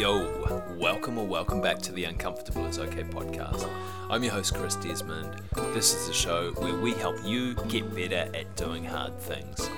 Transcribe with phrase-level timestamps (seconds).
[0.00, 3.68] Yo, welcome or welcome back to the Uncomfortable is Okay podcast.
[4.08, 5.42] I'm your host, Chris Desmond.
[5.74, 9.68] This is a show where we help you get better at doing hard things.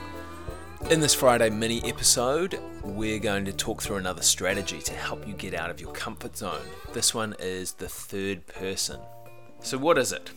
[0.92, 5.34] In this Friday mini episode, we're going to talk through another strategy to help you
[5.34, 6.62] get out of your comfort zone.
[6.92, 9.00] This one is the third person.
[9.58, 10.30] So, what is it?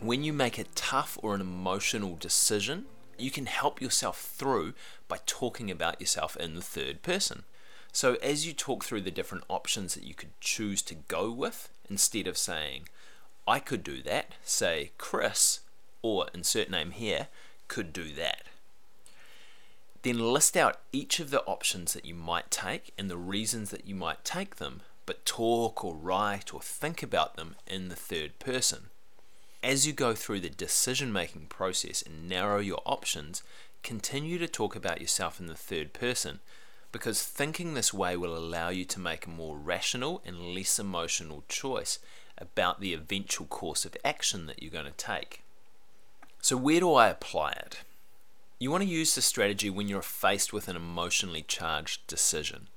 [0.00, 2.86] When you make a tough or an emotional decision,
[3.18, 4.72] you can help yourself through
[5.06, 7.44] by talking about yourself in the third person.
[7.92, 11.68] So, as you talk through the different options that you could choose to go with,
[11.90, 12.88] instead of saying,
[13.46, 15.60] I could do that, say Chris,
[16.00, 17.28] or insert name here,
[17.68, 18.44] could do that.
[20.02, 23.86] Then list out each of the options that you might take and the reasons that
[23.86, 28.38] you might take them, but talk or write or think about them in the third
[28.38, 28.86] person.
[29.62, 33.42] As you go through the decision making process and narrow your options,
[33.82, 36.40] continue to talk about yourself in the third person
[36.92, 41.42] because thinking this way will allow you to make a more rational and less emotional
[41.48, 41.98] choice
[42.38, 45.42] about the eventual course of action that you're going to take.
[46.40, 47.80] So, where do I apply it?
[48.58, 52.68] You want to use this strategy when you're faced with an emotionally charged decision.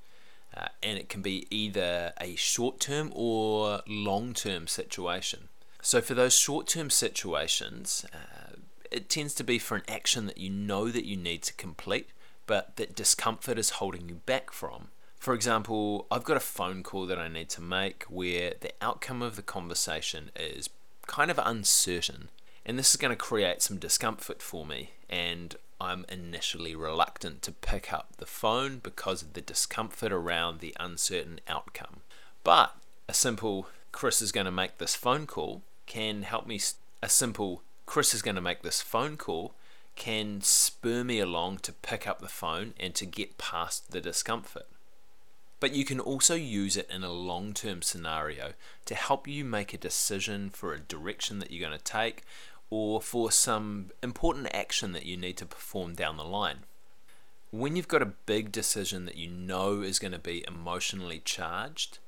[0.56, 5.50] Uh, and it can be either a short term or long term situation.
[5.82, 8.56] So, for those short term situations, uh,
[8.92, 12.10] it tends to be for an action that you know that you need to complete
[12.48, 14.90] but that discomfort is holding you back from.
[15.18, 19.22] For example, I've got a phone call that I need to make where the outcome
[19.22, 20.70] of the conversation is
[21.08, 22.30] kind of uncertain,
[22.66, 27.52] and this is going to create some discomfort for me, and I'm initially reluctant to
[27.52, 32.02] pick up the phone because of the discomfort around the uncertain outcome.
[32.44, 32.76] But
[33.10, 36.60] a simple Chris is going to make this phone call can help me.
[37.02, 39.54] A simple Chris is going to make this phone call
[39.96, 44.68] can spur me along to pick up the phone and to get past the discomfort.
[45.60, 48.54] But you can also use it in a long term scenario
[48.86, 52.24] to help you make a decision for a direction that you're going to take
[52.70, 56.60] or for some important action that you need to perform down the line.
[57.52, 62.00] When you've got a big decision that you know is going to be emotionally charged,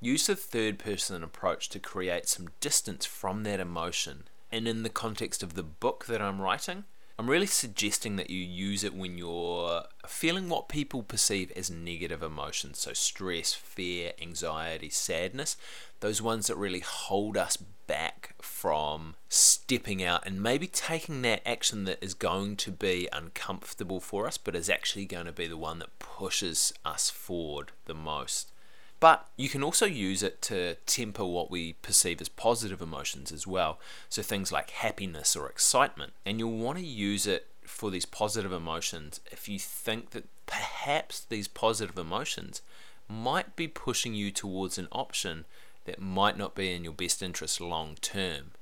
[0.00, 4.24] use the third person approach to create some distance from that emotion.
[4.52, 6.84] And in the context of the book that I'm writing,
[7.18, 12.22] I'm really suggesting that you use it when you're feeling what people perceive as negative
[12.22, 12.78] emotions.
[12.78, 15.56] So, stress, fear, anxiety, sadness,
[16.00, 21.84] those ones that really hold us back from stepping out and maybe taking that action
[21.84, 25.56] that is going to be uncomfortable for us, but is actually going to be the
[25.56, 28.52] one that pushes us forward the most.
[28.98, 33.46] But you can also use it to temper what we perceive as positive emotions as
[33.46, 33.78] well.
[34.08, 36.14] So things like happiness or excitement.
[36.24, 41.20] And you'll want to use it for these positive emotions if you think that perhaps
[41.20, 42.62] these positive emotions
[43.08, 45.44] might be pushing you towards an option
[45.84, 48.52] that might not be in your best interest long term.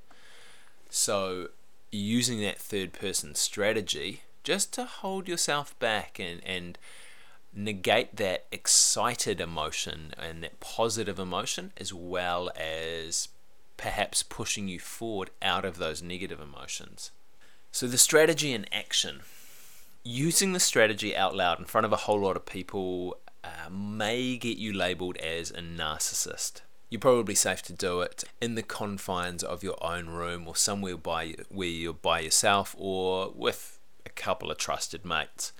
[0.89, 1.49] So,
[1.91, 6.77] using that third person strategy just to hold yourself back and, and
[7.55, 13.29] negate that excited emotion and that positive emotion as well as
[13.77, 17.11] perhaps pushing you forward out of those negative emotions.
[17.71, 19.21] So, the strategy in action.
[20.03, 24.37] Using the strategy out loud in front of a whole lot of people uh, may
[24.37, 26.61] get you labeled as a narcissist.
[26.89, 30.95] You're probably safe to do it in the confines of your own room or somewhere
[30.97, 35.51] by where you're by yourself or with a couple of trusted mates.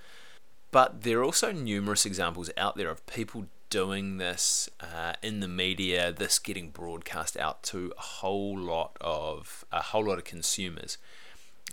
[0.76, 5.48] But there are also numerous examples out there of people doing this uh, in the
[5.48, 10.98] media, this getting broadcast out to a whole lot of a whole lot of consumers.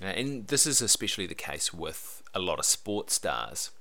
[0.01, 3.71] Uh, and this is especially the case with a lot of sports stars.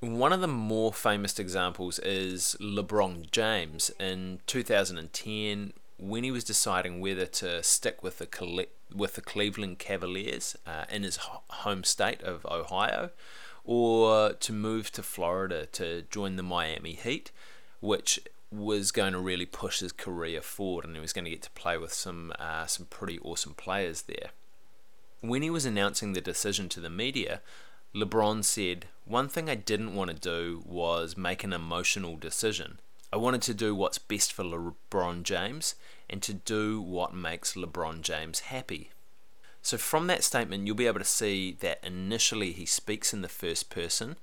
[0.00, 7.00] One of the more famous examples is LeBron James in 2010 when he was deciding
[7.00, 11.20] whether to stick with the with the Cleveland Cavaliers uh, in his
[11.62, 13.10] home state of Ohio
[13.64, 17.30] or to move to Florida to join the Miami Heat,
[17.80, 18.20] which
[18.50, 21.50] was going to really push his career forward, and he was going to get to
[21.50, 24.30] play with some uh, some pretty awesome players there.
[25.20, 27.40] When he was announcing the decision to the media,
[27.94, 32.80] LeBron said, "One thing I didn't want to do was make an emotional decision.
[33.12, 35.74] I wanted to do what's best for LeBron James
[36.10, 38.90] and to do what makes LeBron James happy."
[39.62, 43.28] So from that statement, you'll be able to see that initially he speaks in the
[43.28, 44.16] first person,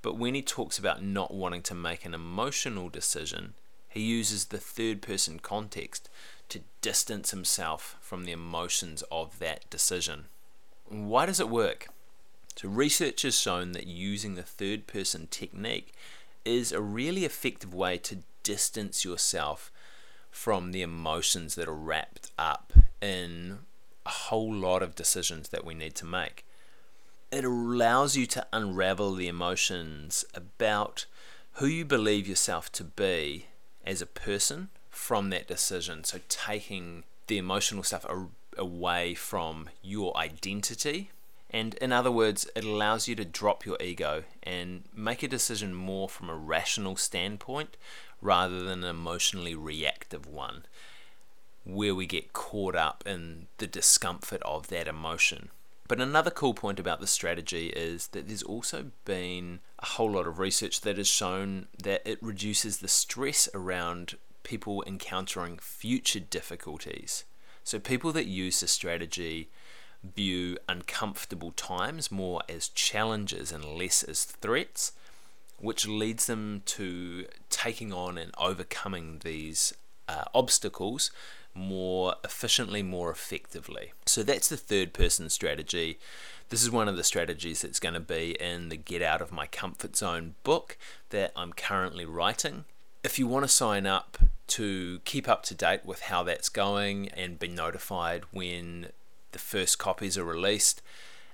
[0.00, 3.54] but when he talks about not wanting to make an emotional decision,
[3.88, 6.08] he uses the third person context
[6.48, 10.26] to distance himself from the emotions of that decision.
[10.88, 11.88] Why does it work?
[12.56, 15.92] So, research has shown that using the third person technique
[16.44, 19.70] is a really effective way to distance yourself
[20.30, 23.60] from the emotions that are wrapped up in
[24.10, 26.44] a whole lot of decisions that we need to make.
[27.30, 31.06] It allows you to unravel the emotions about
[31.54, 33.46] who you believe yourself to be
[33.86, 36.02] as a person from that decision.
[36.02, 38.04] So, taking the emotional stuff
[38.58, 41.12] away from your identity.
[41.48, 45.72] And in other words, it allows you to drop your ego and make a decision
[45.72, 47.76] more from a rational standpoint
[48.20, 50.64] rather than an emotionally reactive one,
[51.64, 55.50] where we get caught up in the discomfort of that emotion.
[55.90, 60.28] But another cool point about the strategy is that there's also been a whole lot
[60.28, 64.14] of research that has shown that it reduces the stress around
[64.44, 67.24] people encountering future difficulties.
[67.64, 69.50] So, people that use the strategy
[70.02, 74.92] view uncomfortable times more as challenges and less as threats,
[75.58, 79.74] which leads them to taking on and overcoming these
[80.08, 81.10] uh, obstacles
[81.54, 83.92] more efficiently, more effectively.
[84.06, 85.98] So that's the third person strategy.
[86.48, 89.32] This is one of the strategies that's going to be in the Get Out of
[89.32, 90.76] My Comfort Zone book
[91.10, 92.64] that I'm currently writing.
[93.02, 94.18] If you want to sign up
[94.48, 98.88] to keep up to date with how that's going and be notified when
[99.32, 100.82] the first copies are released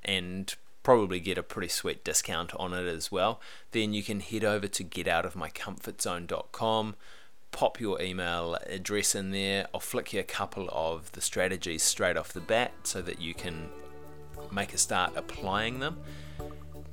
[0.04, 3.40] and probably get a pretty sweet discount on it as well,
[3.72, 6.94] then you can head over to getoutofmycomfortzone.com
[7.56, 9.66] pop your email address in there.
[9.72, 13.32] I'll flick you a couple of the strategies straight off the bat so that you
[13.32, 13.70] can
[14.52, 15.98] make a start applying them.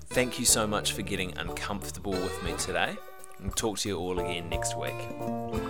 [0.06, 2.95] Thank you so much for getting uncomfortable with me today.
[3.39, 5.62] And talk to you all again next week.